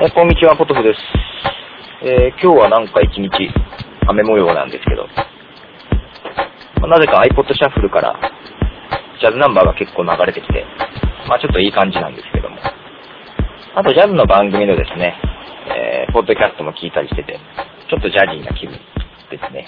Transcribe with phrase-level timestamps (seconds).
[0.00, 1.00] えこんにちは、ポトフです。
[2.06, 3.28] えー、今日はなんか一日
[4.06, 5.08] 雨模様なんですけど、
[6.78, 8.14] まあ、なぜか iPod シャッフルから
[9.18, 10.64] ジャズナンバーが結構流れてきて、
[11.26, 12.58] まあちょっといい感じなんですけども。
[13.74, 15.18] あとジャズの番組のですね、
[15.66, 17.34] えー、ポッドキャストも聞いたりしてて、
[17.90, 18.78] ちょっとジャジーな気分
[19.34, 19.66] ですね。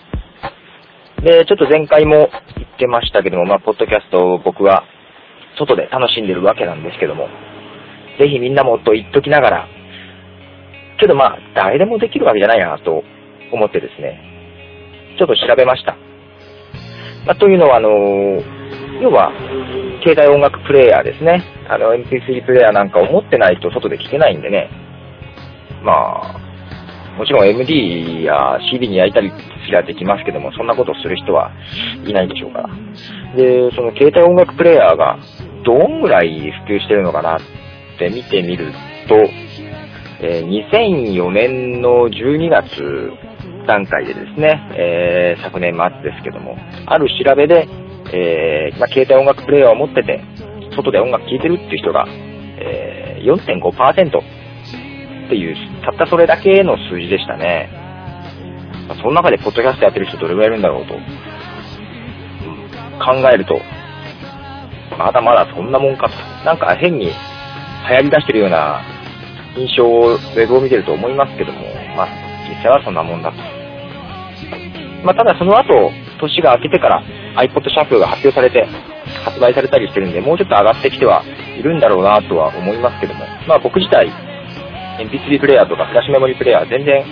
[1.27, 4.85] で、ちょっと前回も言ってましたけども、まあポッドキャストを僕は
[5.59, 7.27] 外で楽しんでるわけなんですけども、
[8.21, 9.80] ぜひみんなもと言っときながら、
[11.01, 13.03] けどまあ、誰でもできるわけじゃないなと
[13.53, 14.21] 思ってですね、
[15.19, 15.97] ちょっと調べました。
[17.27, 18.43] まあ、というのは、あのー、
[19.03, 19.33] 要は、
[20.05, 21.43] 携帯音楽プレイヤーですね。
[21.69, 24.71] あの、MP3 プレイヤーなんかを持ってないと外で聴けないんでね。
[25.83, 26.41] まあ、
[27.19, 31.53] もちろん MD や CD に焼いたりすりゃできますけども、そんなことをする人は
[32.07, 32.71] いないでしょうから。
[33.37, 35.19] で、その携帯音楽プレイヤーが
[35.65, 37.41] どんぐらい普及してるのかなっ
[37.99, 38.73] て見てみる
[39.07, 39.17] と、
[40.21, 43.11] 2004年の12月
[43.67, 47.67] 段階でですね、昨年末ですけども、ある調べで、
[48.13, 50.23] えー、まあ、携帯音楽プレイヤーを持ってて、
[50.75, 52.07] 外で音楽聴いてるっていう人が、
[53.21, 54.23] 4.5%っ
[55.29, 57.71] ていう、たったそれだけの数字でしたね。
[59.01, 60.95] その中でポッドキャストやってる人どれぐらいいるんだろうと、
[63.05, 63.61] 考えると、
[64.99, 66.15] まだまだそんなもんかと。
[66.45, 67.13] なんか変に流
[67.97, 68.83] 行り出してるような
[69.57, 71.61] 印象を、ウェブを見てると思いますけども、
[71.97, 72.09] まあ、
[72.49, 73.37] 実際はそんなもんだと。
[75.05, 77.03] まあ、ただその後、年が明けてから
[77.37, 78.67] iPod シャッフルが発表されて、
[79.25, 81.25] 発売されたりしてるんで、もうちょっと上がってきては
[81.59, 84.09] いるんだろうなとは思いますけども、まあ僕自体、
[84.99, 87.05] MP3 プレイヤーとかフラッシュメモリープレイヤー全然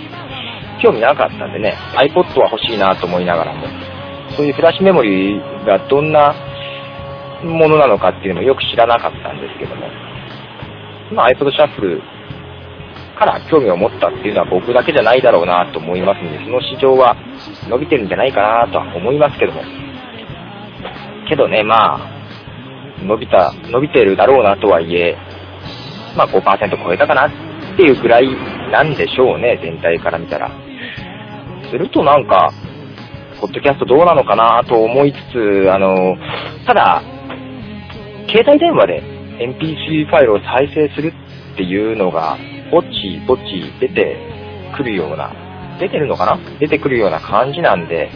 [0.81, 3.65] 興味なかったんでね、iPod は欲しいなと思いながらも、
[4.35, 6.33] そういうフラッシュメモリーがどんな
[7.43, 9.87] ものなのかっていうのもよく知らなかったんですけども、
[11.11, 12.01] まあ iPod シャッフル
[13.19, 17.17] から興味を持ったっていうのは僕だけじゃないだろうなと思いますので、その市場は
[17.67, 19.61] 伸びてるんじゃないかなとは思いますけども。
[21.27, 21.99] けどね、まあ、
[23.03, 25.17] 伸びた、伸びてるだろうなとはいえ、
[26.15, 27.31] まあ5%超えたかなっ
[27.75, 28.27] ていうくらい
[28.71, 30.49] なんでしょうね、全体から見たら。
[31.69, 32.51] するとなんか、
[33.41, 36.17] ポッドキャストどうなのかなと思いつつ、あの、
[36.65, 37.01] ただ、
[38.27, 39.03] 携帯電話で
[39.39, 41.13] MP3 ファイルを再生する
[41.53, 42.37] っていうのが
[42.71, 42.87] ぼち
[43.27, 43.41] ぼち
[43.79, 44.17] 出て
[44.75, 45.31] くるような、
[45.79, 46.37] 出てるのかな？
[46.59, 48.09] 出てくるような感じなんで、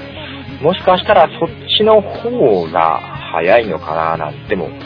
[0.61, 2.99] もしかしたらそっちの方が
[3.33, 4.79] 早いのかななんても思っ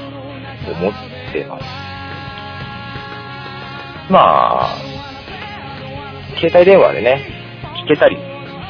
[1.33, 1.63] てます。
[4.09, 4.19] ま
[4.61, 4.69] あ、
[6.39, 7.25] 携帯電話でね、
[7.83, 8.17] 聞けたり、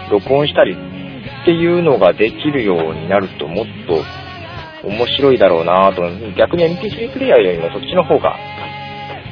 [0.10, 6.02] 録音したりっていうのができるようになるともっと面白いだろうなと、
[6.36, 8.36] 逆に MP3 プレイヤーよりもそっちの方が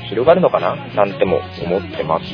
[0.09, 0.75] 広がるのかな？
[0.95, 2.25] なんても思ってます。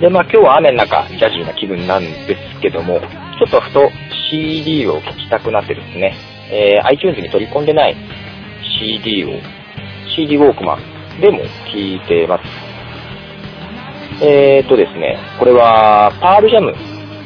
[0.00, 3.06] で、まあ今日は雨の中、ジャジーな気分なんですけども、ちょ
[3.48, 3.90] っとふと
[4.30, 6.14] CD を聴きたくなってですね、
[6.50, 7.96] えー、iTunes に取り込んでない
[8.78, 9.28] CD を、
[10.14, 11.46] CD ウォークマンでも聴
[11.76, 12.44] いてます。
[14.22, 16.74] えーとですね、これは、パールジャム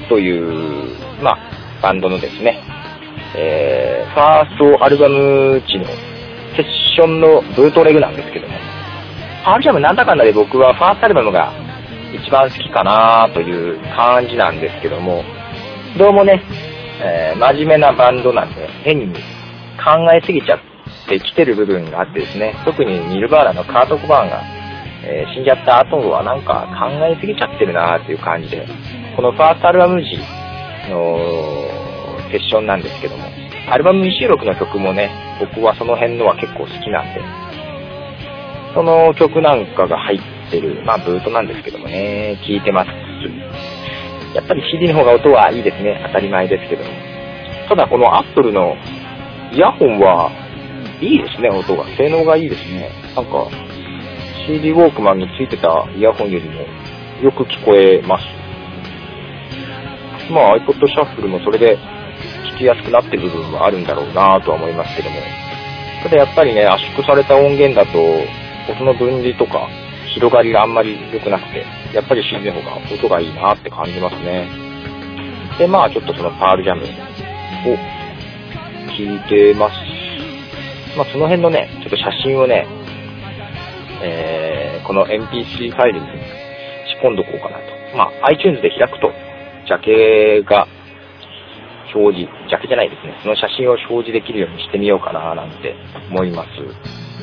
[0.08, 1.38] という、まあ、
[1.82, 2.58] バンドのですね、
[3.36, 5.86] えー、ファーストアルバム時の
[6.94, 8.54] ションのブートレグなんですけども、
[9.44, 11.52] パールジャムなんだかんだで僕はファーストアルバムが
[12.12, 15.22] 一番好きかなという感じなんですけども、
[15.98, 16.42] どうもね、
[17.02, 19.14] えー、真面目なバンドなんで、変に
[19.82, 20.60] 考えすぎちゃっ
[21.08, 24.42] てきてる部分があってですね、特にニルバーラのカート・コバーンが、
[25.02, 28.66] えー、死んじゃった後はなんか考えすぎちゃってるなっていう感じで、
[29.16, 30.18] このファーストアルバム時
[30.90, 31.18] の
[32.30, 33.24] セッションなんですけども、
[33.70, 37.22] アルバム未収録の曲もね、僕はその辺のは結構好きなんで、
[38.74, 42.88] その曲なんかが入ってる、まあブートなんですけどもね、聴いてます。
[44.34, 46.02] やっぱり CD の方が音はいいですね。
[46.08, 46.90] 当たり前ですけども。
[47.68, 48.74] ただこの Apple の
[49.52, 50.32] イヤホンは
[51.00, 51.84] いいですね、音が。
[51.96, 52.90] 性能がいいですね。
[53.14, 53.46] なんか
[54.48, 56.62] CD ウォークマンについてたイヤホンよりも
[57.22, 58.24] よく聞こえます。
[60.32, 61.78] まあ iPod シャッフルもそれで
[62.60, 65.16] きやすくなってる部分はあるんだろうなとは思いますけども。
[66.02, 67.98] ただやっぱりね、圧縮された音源だと、
[68.70, 69.66] 音の分離とか、
[70.14, 71.64] 広がりがあんまり良くなくて、
[71.94, 74.48] やっぱり CD の方が音がいいなって感じますね。
[75.58, 76.86] で、まあちょっとそのパールジャムを
[78.92, 79.74] 聞いてます。
[80.96, 82.66] まあその辺のね、ちょっと写真をね、
[84.02, 86.06] えー、この MP3 ファイルに
[86.88, 87.96] 仕込んどこうかなと。
[87.96, 89.12] まあ iTunes で開くと、
[89.66, 90.66] ジャケが
[91.94, 93.18] 表示、逆じゃないですね。
[93.22, 95.74] その写真を表示できるようにしてみようかななんて
[96.10, 96.48] 思います。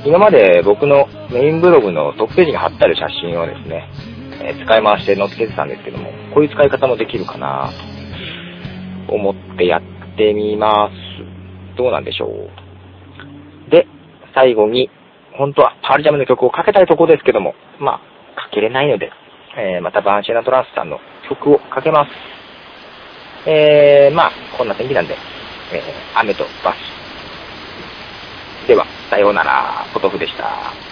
[0.05, 3.89] 今まで僕のメインブログのトップページに貼ってある写真をですね、
[4.41, 7.71] えー、使い回して載っけてたんですけども、こういう使い方もできるかな
[9.07, 9.81] と思ってやっ
[10.17, 11.77] てみます。
[11.77, 13.69] どうなんでしょう。
[13.71, 13.87] で、
[14.33, 14.89] 最後に、
[15.33, 18.01] 本当はパールジャムの曲をかけたいとこですけども、ま
[18.35, 19.11] あ、かけれないので、
[19.57, 20.99] えー、またバンシェナトランスさんの
[21.29, 22.36] 曲をかけます。
[23.49, 25.17] えー、まあ、こんな天気なんで、
[25.71, 28.67] えー、雨とバス。
[28.67, 30.86] では、さようなら、ポトフでした。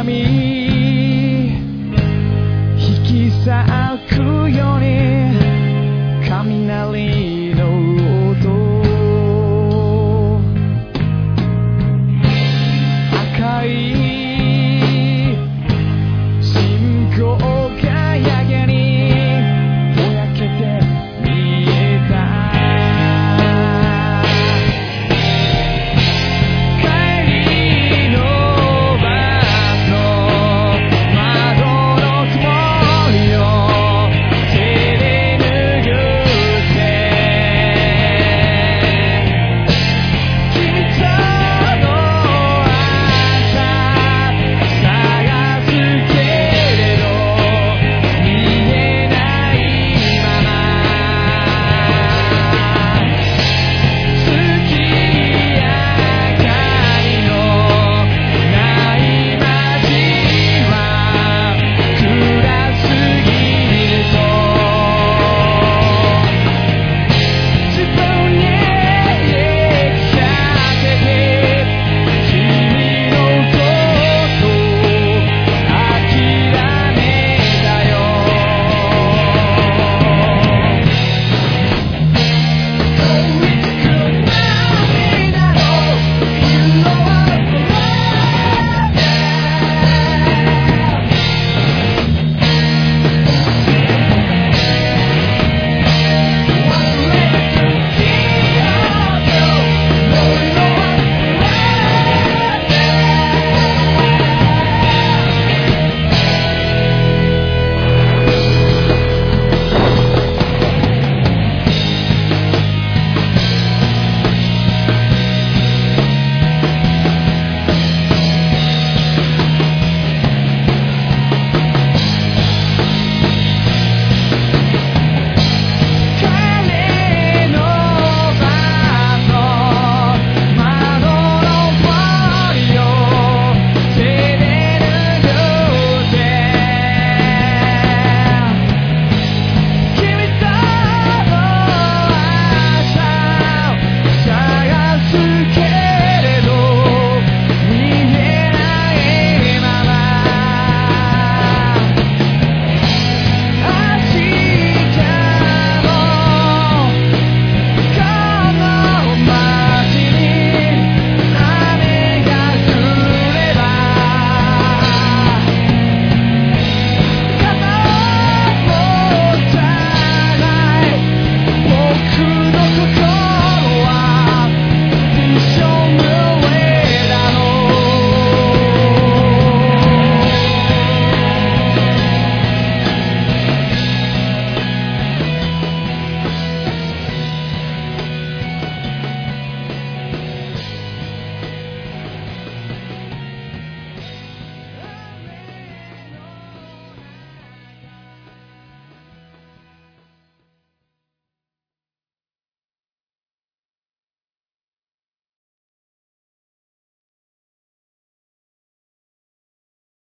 [0.00, 0.12] 闇
[2.78, 3.44] 引き裂
[4.08, 4.19] く